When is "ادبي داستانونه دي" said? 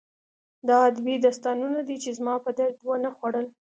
0.89-1.97